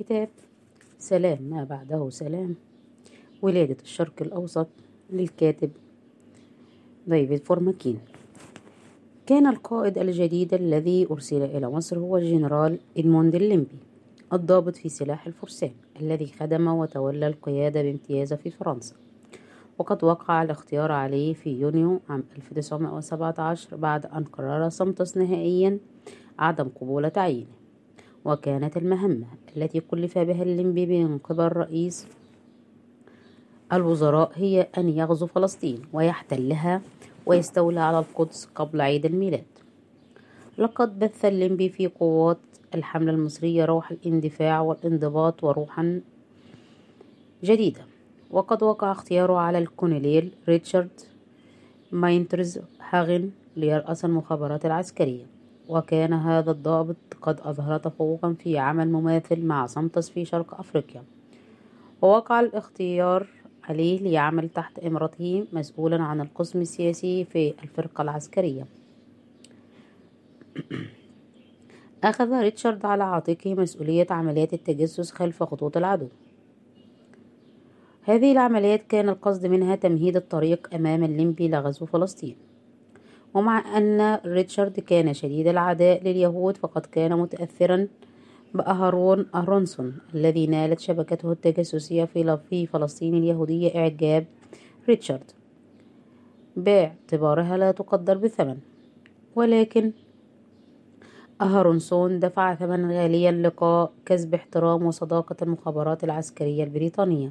[0.00, 0.28] كتاب
[0.98, 2.54] سلام ما بعده سلام.
[3.42, 4.68] ولادة الشرق الأوسط
[5.10, 5.70] للكاتب
[7.06, 7.98] ديفيد فرومكين.
[9.26, 13.78] كان القائد الجديد الذي أرسل إلى مصر هو الجنرال إدموند الليمبي
[14.32, 18.94] الضابط في سلاح الفرسان الذي خدم وتولى القيادة بامتياز في فرنسا.
[19.78, 25.78] وقد وقع الاختيار عليه في يونيو عام 1917 بعد أن قرر سمطس نهائيا
[26.38, 27.59] عدم قبول تعيينه.
[28.24, 29.26] وكانت المهمة
[29.56, 32.06] التي كلف بها الليمبي من قبل رئيس
[33.72, 36.82] الوزراء هي أن يغزو فلسطين ويحتلها
[37.26, 39.44] ويستولى على القدس قبل عيد الميلاد.
[40.58, 42.38] لقد بث الليمبي في قوات
[42.74, 46.00] الحملة المصرية روح الاندفاع والانضباط وروحا
[47.44, 47.80] جديدة.
[48.30, 51.00] وقد وقع اختياره على الكونيليل ريتشارد
[51.92, 55.39] ماينرتزهاغن ليرأس المخابرات العسكرية.
[55.70, 61.02] وكان هذا الضابط قد أظهر تفوقا في عمل مماثل مع سمطس في شرق أفريقيا.
[62.02, 63.26] ووقع الاختيار
[63.64, 68.66] عليه ليعمل تحت إمرته مسؤولا عن القسم السياسي في الفرقة العسكرية.
[72.04, 76.08] أخذ ريتشارد على عاتقه مسؤولية عمليات التجسس خلف خطوط العدو.
[78.02, 82.49] هذه العمليات كان القصد منها تمهيد الطريق أمام الليمبي لغزو فلسطين.
[83.34, 87.88] ومع أن ريتشارد كان شديد العداء لليهود فقد كان متأثرا
[88.54, 92.04] بأهرون أهرونسون الذي نالت شبكته التجسسية
[92.50, 94.26] في فلسطين اليهودية إعجاب
[94.88, 95.30] ريتشارد.
[96.56, 98.56] باعتبارها لا تقدر بثمن
[99.36, 99.92] ولكن
[101.40, 107.30] أهرونسون دفع ثمنا غاليا لقاء كسب احترام وصداقة المخابرات العسكرية البريطانية.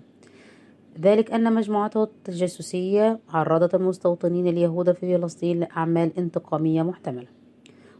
[1.01, 7.27] ذلك أن مجموعته التجسسية عرضت المستوطنين اليهود في فلسطين لأعمال انتقامية محتملة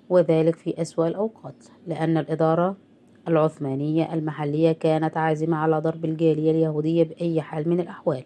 [0.10, 2.76] وذلك في أسوأ الأوقات لأن الإدارة
[3.28, 8.24] العثمانية المحلية كانت عازمة على ضرب الجالية اليهودية بأي حال من الأحوال.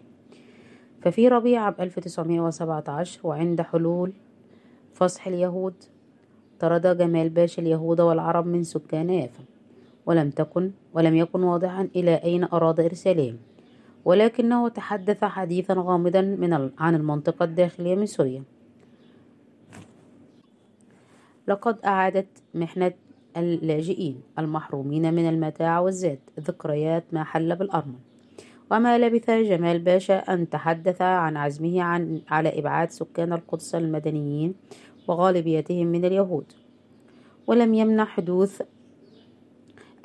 [1.00, 4.12] ففي ربيع عام 1917 وعند حلول
[4.94, 5.74] فصح اليهود
[6.60, 9.44] طرد جمال باشا اليهود والعرب من سكان يافا
[10.06, 13.36] ولم تكن ولم يكن واضحا إلى أين أراد إرسالهم.
[14.04, 18.42] ولكنه تحدث حديثا غامضا من عن المنطقة الداخلية من سوريا.
[21.48, 22.92] لقد أعادت محنة
[23.36, 27.98] اللاجئين المحرومين من المتاع والزاد ذكريات ما حل بالأرمن
[28.70, 34.54] وما لبث جمال باشا أن تحدث عن عزمه عن على إبعاد سكان القدس المدنيين
[35.08, 36.52] وغالبيتهم من اليهود.
[37.46, 38.62] ولم يمنع حدوث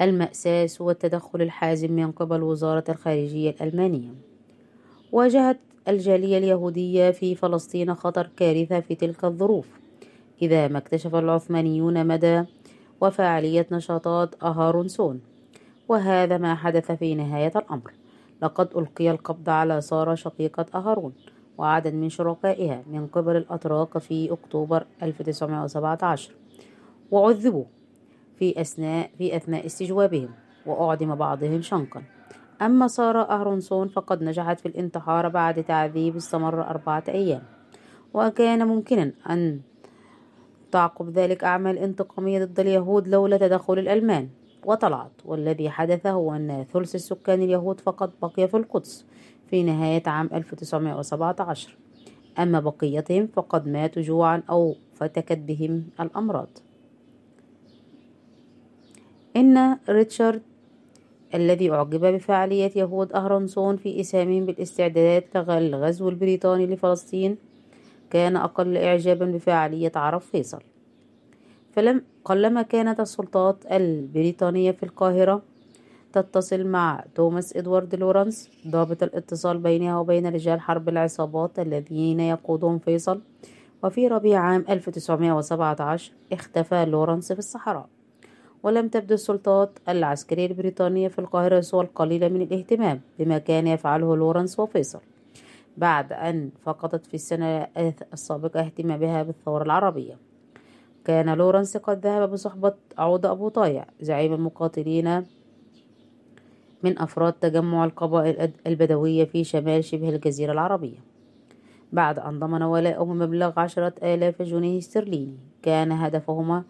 [0.01, 4.09] المأساة والتدخل الحازم من قبل وزارة الخارجية الألمانية.
[5.11, 9.67] واجهت الجالية اليهودية في فلسطين خطر كارثة في تلك الظروف.
[10.41, 12.43] إذا ما اكتشف العثمانيون مدى
[13.01, 15.21] وفاعلية نشاطات أهارونسون
[15.87, 17.91] وهذا ما حدث في نهاية الأمر.
[18.41, 21.13] لقد ألقي القبض على سارة شقيقة أهارون
[21.57, 26.31] وعدد من شركائها من قبل الأتراك في أكتوبر 1917
[27.11, 27.65] وعذبوا
[28.39, 30.29] في أثناء في أثناء استجوابهم
[30.65, 32.03] وأعدم بعضهم شنقا.
[32.61, 37.43] أما سارة أهرونسون فقد نجحت في الانتحار بعد تعذيب استمر أربعة أيام.
[38.13, 39.61] وكان ممكنا أن
[40.71, 44.29] تعقب ذلك أعمال انتقامية ضد اليهود لولا تدخل الألمان.
[44.65, 49.05] وطلعت والذي حدث هو أن ثلث السكان اليهود فقط بقي في القدس
[49.49, 51.77] في نهاية عام 1917
[52.39, 56.49] أما بقيتهم فقد ماتوا جوعا أو فتكت بهم الأمراض.
[59.39, 60.41] إن ريتشارد
[61.33, 67.37] الذي أعجب بفعالية يهود أهرنسون في إسهامهم بالاستعدادات للغزو البريطاني لفلسطين
[68.09, 70.61] كان أقل إعجابا بفعالية عرب فيصل.
[71.71, 75.41] فلم قلما كانت السلطات البريطانية في القاهرة
[76.13, 83.21] تتصل مع توماس إدوارد لورنس ضابط الاتصال بينها وبين رجال حرب العصابات الذين يقودهم فيصل
[83.83, 87.98] وفي ربيع عام 1917 اختفى لورنس في الصحراء.
[88.63, 94.59] ولم تبدو السلطات العسكرية البريطانية في القاهرة سوى القليل من الاهتمام بما كان يفعله لورنس
[94.59, 94.99] وفيصل
[95.77, 97.67] بعد أن فقدت في السنة
[98.13, 100.17] السابقة اهتمامها بالثورة العربية.
[101.05, 105.25] كان لورنس قد ذهب بصحبة عودة أبو تايه زعيم المقاتلين
[106.83, 110.97] من أفراد تجمع القبائل البدوية في شمال شبه الجزيرة العربية.
[111.93, 116.63] بعد أن ضمن ولاءهم مبلغ عشرة آلاف جنيه استرليني كان هدفهما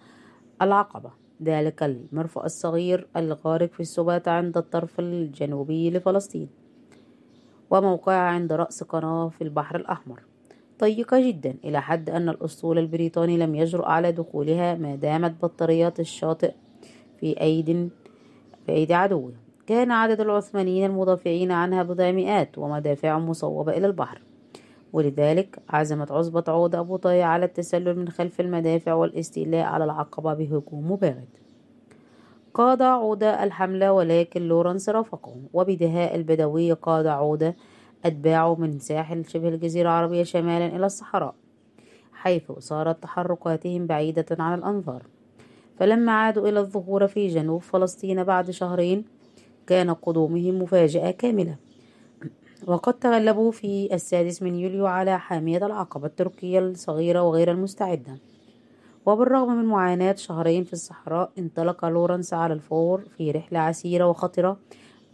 [0.62, 1.19] العقبة.
[1.44, 6.50] ذلك المرفأ الصغير الغارق في السبات عند الطرف الجنوبي لفلسطين
[7.70, 10.22] وموقعها عند رأس قناة في البحر الأحمر.
[10.82, 16.54] ضيقة جدا إلى حد أن الأسطول البريطاني لم يجرؤ على دخولها ما دامت بطاريات الشاطئ
[17.20, 17.90] في أيد
[18.66, 19.34] في أيدي عدوه.
[19.68, 24.22] كان عدد العثمانيين المدافعين عنها بضع مئات ومدافعهم مصوبة إلى البحر.
[24.94, 30.92] ولذلك عزمت عصبة عودة أبو طايع على التسلل من خلف المدافع والاستيلاء على العقبة بهجوم
[30.92, 31.40] مباغت
[32.54, 35.36] قاد عودة الحملة ولكن لورنس رافقه.
[35.54, 37.56] وبدهاء البدوي قاد عودة
[38.06, 41.36] أتباعه من ساحل شبه الجزيرة العربية شمالا إلى الصحراء
[42.14, 45.04] حيث صارت تحركاتهم بعيدة عن الأنظار.
[45.80, 49.06] فلما عادوا إلى الظهور في جنوب فلسطين بعد شهرين
[49.68, 51.56] كان قدومهم مفاجأة كاملة.
[52.68, 58.18] وقد تغلبوا في السادس من يوليو على حامية العقبة التركية الصغيرة وغير المستعدة.
[59.06, 64.60] وبالرغم من معاناة شهرين في الصحراء انطلق لورنس على الفور في رحلة عسيرة وخطرة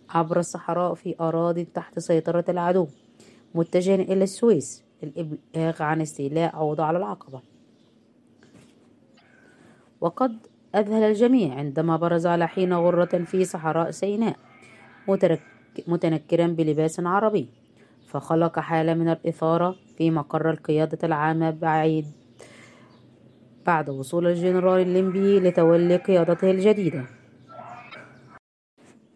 [0.10, 2.88] عبر الصحراء في أراضي تحت سيطرة العدو
[3.56, 4.84] متجها إلى السويس.
[5.04, 7.42] للإبلاغ عن استيلاء عودة على العقبة.
[10.02, 10.38] وقد
[10.76, 14.36] أذهل الجميع عندما برز على حين غرة في صحراء سيناء.
[15.88, 17.48] متنكرا بلباس عربي
[18.08, 22.06] فخلق حالة من الإثارة في مقر القيادة العامة بعيد
[23.66, 27.06] بعد وصول الجنرال الليمبي لتولي قيادته الجديدة.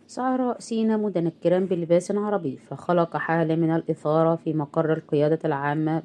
[0.08, 6.04] صار سينا متنكرا بلباس عربي فخلق حالة من الإثارة في مقر القيادة العامة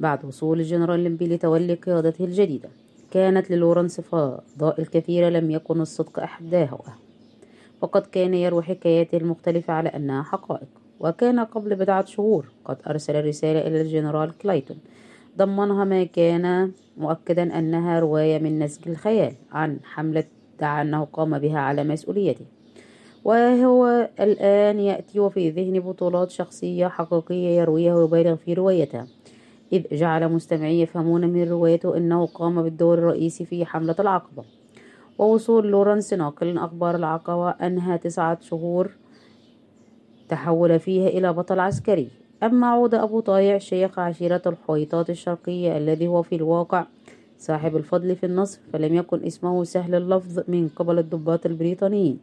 [0.00, 2.68] بعد وصول الجنرال الليمبي لتولي قيادته الجديدة.
[3.10, 6.78] كانت للورنس فضائل كثيرة لم يكن الصدق أحداها
[7.82, 10.68] وقد كان يروي حكاياته المختلفة على أنها حقائق
[11.00, 14.78] وكان قبل بضعة شهور قد أرسل رسالة إلى الجنرال كلايتون.
[15.38, 20.24] ضمنها ما كان مؤكدا أنها رواية من نسج الخيال عن حملة
[20.60, 22.44] ادعى أنه قام بها على مسؤوليته.
[23.24, 29.06] وهو الآن يأتي وفي ذهنه بطولات شخصية حقيقية يرويها ويبالغ في روايتها.
[29.72, 34.44] إذ جعل مستمعي يفهمون من روايته أنه قام بالدور الرئيسي في حملة العقبة.
[35.18, 38.90] ووصول لورنس ناقل أخبار العقبة أنهى تسعة شهور
[40.28, 42.08] تحول فيها إلى بطل عسكري.
[42.42, 46.86] أما عود أبو طايع شيخ عشيرة الحويطات الشرقية الذي هو في الواقع
[47.38, 52.18] صاحب الفضل في النصر فلم يكن اسمه سهل اللفظ من قبل الضباط البريطانيين.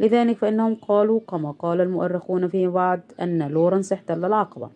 [0.00, 4.68] لذلك فإنهم قالوا كما قال المؤرخون فيما بعد أن لورنس احتل العقبة.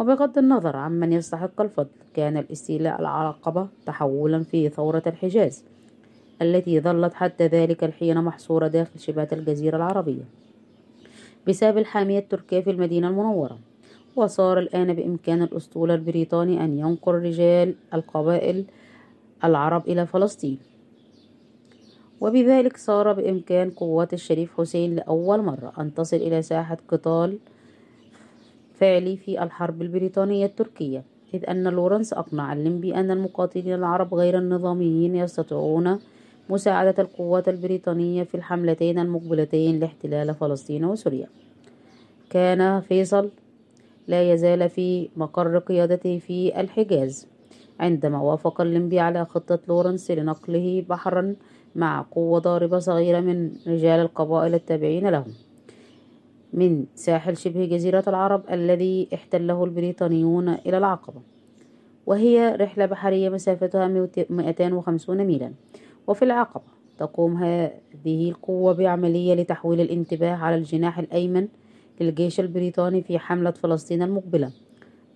[0.00, 5.64] وبغض النظر عمن يستحق الفضل كان الاستيلاء العقبة تحولا في ثورة الحجاز.
[6.42, 10.24] التي ظلت حتى ذلك الحين محصورة داخل شبهة الجزيرة العربية.
[11.48, 13.58] بسبب الحامية التركية في المدينة المنورة
[14.16, 18.64] وصار الآن بإمكان الأسطول البريطاني أن ينقل رجال القبائل
[19.44, 20.58] العرب إلى فلسطين.
[22.20, 27.38] وبذلك صار بإمكان قوات الشريف حسين لأول مرة أن تصل إلى ساحة قتال
[28.74, 35.16] فعلي في الحرب البريطانية التركية إذ أن لورنس أقنع الليمبي أن المقاتلين العرب غير النظاميين
[35.16, 35.98] يستطيعون
[36.50, 41.26] مساعدة القوات البريطانية في الحملتين المقبلتين لاحتلال فلسطين وسوريا.
[42.30, 43.30] كان فيصل
[44.08, 47.26] لا يزال في مقر قيادته في الحجاز
[47.80, 51.34] عندما وافق الليمبي على خطة لورنس لنقله بحرا
[51.76, 55.34] مع قوة ضاربة صغيرة من رجال القبائل التابعين لهم.
[56.52, 61.20] من ساحل شبه جزيرة العرب الذي احتله البريطانيون إلى العقبة
[62.06, 65.52] وهي رحلة بحرية مسافتها 250 ميلا.
[66.08, 66.64] وفي العقبة
[66.98, 71.48] تقوم هذه القوة بعملية لتحويل الانتباه على الجناح الأيمن
[72.00, 74.52] للجيش البريطاني في حملة فلسطين المقبلة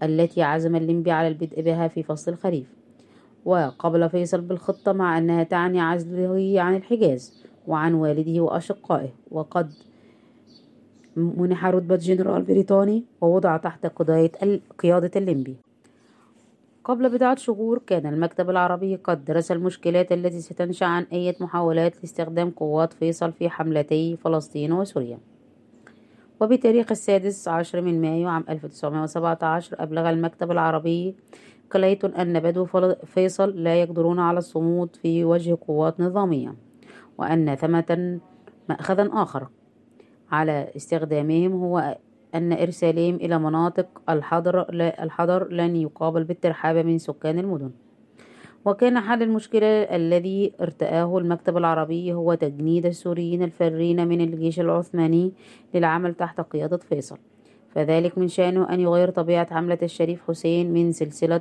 [0.02, 2.75] التي عزم الليمبي على البدء بها في فصل الخريف.
[3.44, 9.72] وقبل فيصل بالخطة مع أنها تعني عزله عن الحجاز وعن والده وأشقائه وقد
[11.16, 13.87] منح رتبة جنرال بريطاني ووضع تحت
[14.78, 15.56] قيادة الليمبي.
[16.84, 22.50] قبل بضعة شهور كان المكتب العربي قد درس المشكلات التي ستنشأ عن أي محاولات لاستخدام
[22.50, 25.18] قوات فيصل في حملتي فلسطين وسوريا.
[26.40, 31.14] وبتاريخ السادس عشر من مايو عام 1917 أبلغ المكتب العربي
[31.72, 32.66] كليتون أن بدو
[33.04, 36.54] فيصل لا يقدرون على الصمود في وجه قوات نظامية
[37.18, 38.20] وأن ثمة
[38.68, 39.48] مأخذا آخر
[40.30, 41.96] على استخدامهم هو
[42.34, 44.66] أن إرسالهم إلى مناطق الحضر,
[45.02, 47.70] الحضر لن يقابل بالترحاب من سكان المدن.
[48.64, 55.32] وكان حل المشكلة الذي ارتآه المكتب العربي هو تجنيد السوريين الفارين من الجيش العثماني
[55.74, 57.18] للعمل تحت قيادة فيصل.
[57.74, 61.40] فذلك من شأنه أن يغير طبيعة حملة الشريف حسين من سلسلة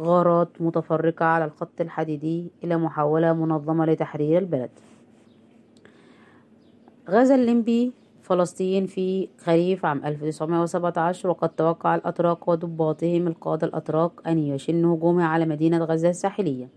[0.00, 4.70] غارات متفرقة على الخط الحديدي إلى محاولة منظمة لتحرير البلد.
[7.10, 14.96] غزا الليمبي فلسطين في خريف عام 1917 وقد توقع الأتراك وضباطهم القادة الأتراك أن يشنوا
[14.96, 16.68] هجومها على مدينة غزة الساحلية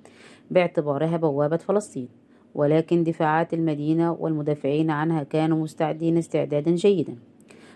[0.52, 2.08] باعتبارها بوابة فلسطين.
[2.56, 7.16] ولكن دفاعات المدينة والمدافعين عنها كانوا مستعدين استعدادا جيدا.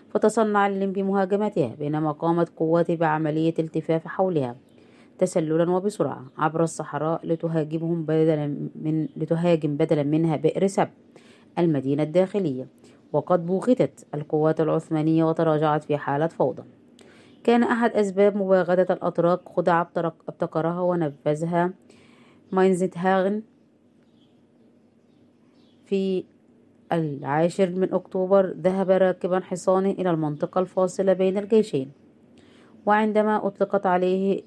[0.08, 4.56] فتصنع الليمبي مهاجمتها بينما قامت قواته بعملية التفاف حولها
[5.18, 10.88] تسللا وبسرعة عبر الصحراء لتهاجمهم بدلا من لتهاجم بدلا منها بئر سب
[11.58, 12.66] المدينة الداخلية.
[13.12, 16.62] وقد بوغتت القوات العثمانية وتراجعت في حالة فوضى.
[17.44, 19.90] كان أحد أسباب مباغتة الأتراك خدعة
[20.28, 21.72] ابتكرها ونفذها
[22.52, 23.42] ماينزتهاغن
[25.84, 26.24] في
[26.92, 31.92] العاشر من أكتوبر ذهب راكبا حصانه إلى المنطقة الفاصلة بين الجيشين.
[32.86, 34.42] وعندما أطلقت عليه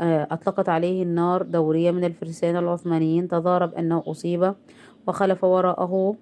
[0.00, 4.54] أطلقت عليه النار دورية من الفرسان العثمانيين تضارب أنه أصيب
[5.06, 6.16] وخلف وراءه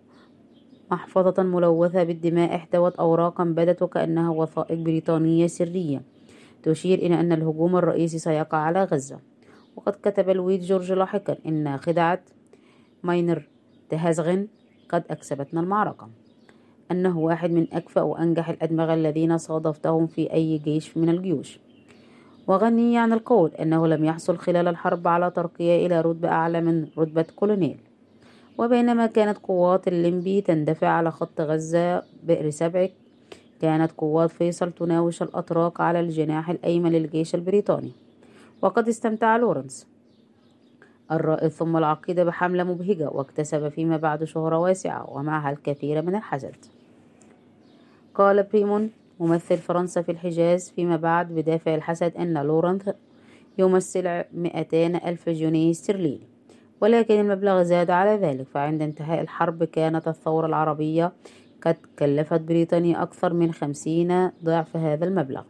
[0.90, 6.02] محفظة ملوثة بالدماء احتوت أوراقا بدت وكأنها وثائق بريطانية سرية.
[6.62, 9.18] تشير إلى أن الهجوم الرئيسي سيقع على غزة.
[9.76, 12.20] وقد كتب لويد جورج لاحقا إن خدعة
[13.02, 13.48] ماينر
[13.88, 14.48] تهازغن
[14.88, 16.08] قد أكسبتنا المعركة.
[16.90, 21.58] أنه واحد من أكفأ وأنجح الأدمغة الذين صادفتهم في أي جيش من الجيوش.
[22.46, 27.26] وغني عن القول أنه لم يحصل خلال الحرب على ترقية إلى رتبة أعلى من رتبة
[27.36, 27.78] كولونيل.
[28.58, 32.88] وبينما كانت قوات الليمبي تندفع على خط غزة بئر سبع
[33.60, 37.92] كانت قوات فيصل تناوش الأتراك على الجناح الأيمن للجيش البريطاني.
[38.62, 39.86] وقد استمتع لورنس
[41.12, 46.56] الرائد ثم العقيد بحملة مبهجة واكتسب فيما بعد شهرة واسعة ومعها الكثير من الحسد.
[48.14, 52.82] قال بريمون ممثل فرنسا في الحجاز فيما بعد بدافع الحسد أن لورنس
[53.58, 56.33] يمثل مئتان ألف جنيه استرليني.
[56.80, 61.12] ولكن المبلغ زاد على ذلك فعند انتهاء الحرب كانت الثورة العربية
[61.62, 65.42] قد كلفت بريطانيا أكثر من خمسين ضعف هذا المبلغ.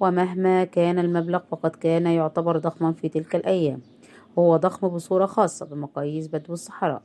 [0.00, 3.80] ومهما كان المبلغ فقد كان يعتبر ضخما في تلك الأيام.
[4.38, 7.02] هو ضخم بصورة خاصة بمقاييس بدو الصحراء.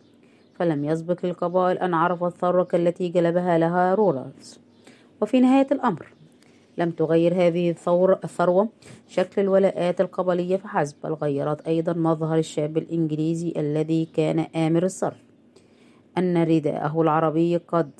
[0.54, 4.60] فلم يسبق للقبائل أن عرفت الثروة التي جلبها لها لورنس.
[5.22, 6.14] وفي نهاية الأمر
[6.78, 7.76] لم تغير هذه
[8.24, 8.70] الثروة
[9.08, 15.24] شكل الولاءات القبلية فحسب بل غيرت أيضا مظهر الشاب الإنجليزي الذي كان آمر الصرف.
[16.18, 17.92] أن رداءه العربي قد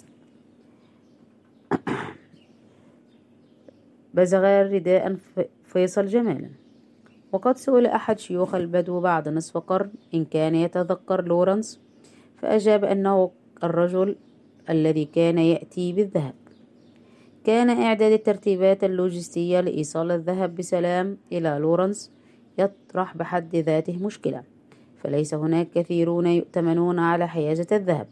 [4.14, 5.18] بز رداء
[5.66, 6.50] فيصل جمالا
[7.32, 11.80] وقد سئل أحد شيوخ البدو بعد نصف قرن إن كان يتذكر لورنس
[12.38, 13.32] فأجاب أنه
[13.64, 14.16] الرجل
[14.70, 16.41] الذي كان يأتي بالذهب.
[17.44, 22.12] كان إعداد الترتيبات اللوجستية لإيصال الذهب بسلام إلى لورنس
[22.58, 24.44] يطرح بحد ذاته مشكلة
[24.98, 28.08] فليس هناك كثيرون يؤتمنون على حيازة الذهب.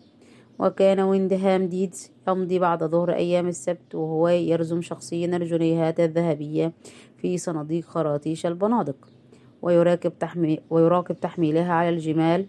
[0.60, 6.74] وكان ويندهام ديدز يمضي بعد ظهر أيام السبت وهو يرزم شخصيا الجنيهات الذهبية
[7.18, 9.08] في صناديق خراطيش البنادق
[9.62, 12.46] ويراقب, تحمي ويراقب تحميلها على الجمال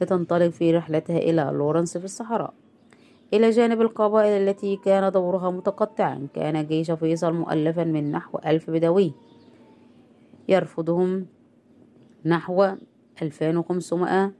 [0.00, 2.54] لتنطلق في رحلتها إلى لورنس في الصحراء.
[3.32, 6.28] إلى جانب القبائل التي كان دورها متقطعا.
[6.34, 9.12] كان جيش فيصل مؤلفا من نحو ألف بدوي.
[10.48, 11.26] يرفضهم
[12.24, 12.68] نحو
[13.22, 14.32] 2500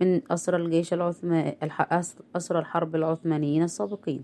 [0.00, 1.58] من أسرى الجيش العثماني
[2.36, 4.22] أسرى الحرب العثمانيين السابقين.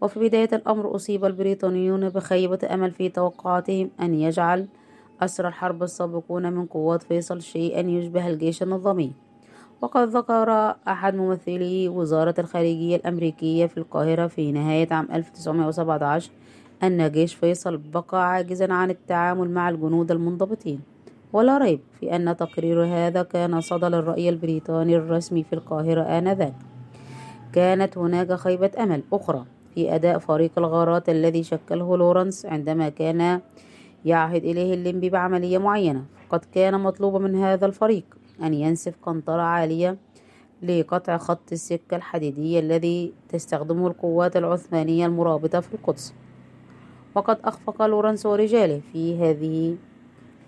[0.00, 4.68] وفي بداية الأمر أصيب البريطانيون بخيبة أمل في توقعاتهم أن يجعل
[5.20, 9.12] أسرى الحرب السابقون من قوات فيصل شيئا يشبه الجيش النظامي.
[9.82, 16.30] وقد ذكر أحد ممثلي وزارة الخارجية الأمريكية في القاهرة في نهاية عام 1917
[16.82, 20.80] أن جيش فيصل بقى عاجزا عن التعامل مع الجنود المنضبطين.
[21.32, 26.54] ولا ريب في أن تقرير هذا كان صدى للرأي البريطاني الرسمي في القاهرة آنذاك.
[27.52, 33.40] كانت هناك خيبة أمل أخرى في أداء فريق الغارات الذي شكله لورنس عندما كان
[34.04, 36.04] يعهد إليه اللنبي بعملية معينة.
[36.28, 38.04] فقد كان مطلوبا من هذا الفريق
[38.42, 39.96] أن ينسف قنطرة عالية
[40.62, 46.14] لقطع خط السكة الحديدية الذي تستخدمه القوات العثمانية المرابطة في القدس.
[47.14, 49.76] وقد أخفق لورنس ورجاله في هذه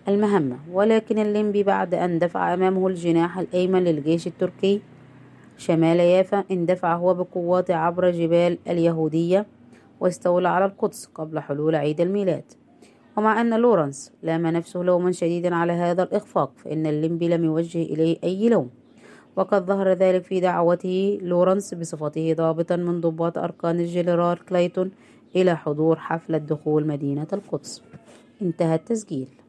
[0.08, 4.80] المهمة ولكن اللنبي بعد أن دفع أمامه الجناح الأيمن للجيش التركي
[5.56, 9.46] شمال يافا اندفع هو بقواته عبر جبال اليهودية
[10.00, 12.44] واستولى على القدس قبل حلول عيد الميلاد.
[13.16, 18.16] ومع أن لورنس لام نفسه لوما شديدا على هذا الإخفاق فإن اللنبي لم يوجه إليه
[18.24, 18.70] أي لوم.
[19.36, 24.90] وقد ظهر ذلك في دعوته لورنس بصفته ضابطا من ضباط أركان الجنرال كلايتون
[25.36, 27.82] إلى حضور حفلة دخول مدينة القدس.
[28.42, 29.43] انتهى التسجيل.